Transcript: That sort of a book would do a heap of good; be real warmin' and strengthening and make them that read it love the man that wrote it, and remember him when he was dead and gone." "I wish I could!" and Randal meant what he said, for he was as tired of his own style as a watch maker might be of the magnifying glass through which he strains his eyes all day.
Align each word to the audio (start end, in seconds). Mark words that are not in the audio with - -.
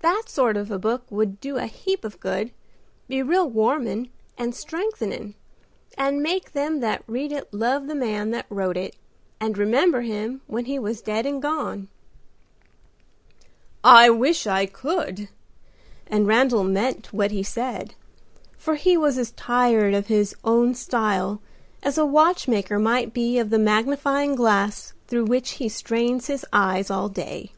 That 0.00 0.24
sort 0.26 0.58
of 0.58 0.70
a 0.70 0.78
book 0.78 1.04
would 1.08 1.40
do 1.40 1.56
a 1.56 1.64
heap 1.64 2.04
of 2.04 2.20
good; 2.20 2.52
be 3.08 3.22
real 3.22 3.48
warmin' 3.50 4.10
and 4.36 4.54
strengthening 4.54 5.36
and 5.96 6.22
make 6.22 6.52
them 6.52 6.80
that 6.80 7.02
read 7.06 7.32
it 7.32 7.48
love 7.50 7.86
the 7.86 7.94
man 7.94 8.30
that 8.32 8.44
wrote 8.50 8.76
it, 8.76 8.94
and 9.40 9.56
remember 9.56 10.02
him 10.02 10.42
when 10.46 10.66
he 10.66 10.78
was 10.78 11.00
dead 11.00 11.24
and 11.24 11.40
gone." 11.40 11.88
"I 13.82 14.10
wish 14.10 14.46
I 14.46 14.66
could!" 14.66 15.30
and 16.08 16.26
Randal 16.26 16.64
meant 16.64 17.10
what 17.14 17.30
he 17.30 17.42
said, 17.42 17.94
for 18.58 18.74
he 18.74 18.98
was 18.98 19.16
as 19.16 19.30
tired 19.30 19.94
of 19.94 20.08
his 20.08 20.36
own 20.44 20.74
style 20.74 21.40
as 21.82 21.96
a 21.96 22.04
watch 22.04 22.46
maker 22.46 22.78
might 22.78 23.14
be 23.14 23.38
of 23.38 23.48
the 23.48 23.58
magnifying 23.58 24.34
glass 24.34 24.92
through 25.06 25.24
which 25.24 25.52
he 25.52 25.70
strains 25.70 26.26
his 26.26 26.44
eyes 26.52 26.90
all 26.90 27.08
day. 27.08 27.52